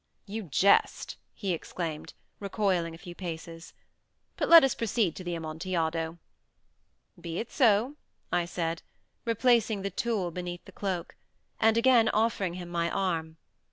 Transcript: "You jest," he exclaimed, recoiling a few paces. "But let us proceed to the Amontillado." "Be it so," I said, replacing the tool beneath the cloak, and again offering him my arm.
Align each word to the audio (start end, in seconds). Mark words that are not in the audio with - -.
"You 0.25 0.41
jest," 0.41 1.17
he 1.35 1.53
exclaimed, 1.53 2.15
recoiling 2.39 2.95
a 2.95 2.97
few 2.97 3.13
paces. 3.13 3.75
"But 4.35 4.49
let 4.49 4.63
us 4.63 4.73
proceed 4.73 5.15
to 5.15 5.23
the 5.23 5.35
Amontillado." 5.35 6.17
"Be 7.21 7.37
it 7.37 7.51
so," 7.51 7.97
I 8.31 8.45
said, 8.45 8.81
replacing 9.25 9.83
the 9.83 9.91
tool 9.91 10.31
beneath 10.31 10.65
the 10.65 10.71
cloak, 10.71 11.15
and 11.59 11.77
again 11.77 12.09
offering 12.09 12.55
him 12.55 12.69
my 12.69 12.89
arm. 12.89 13.37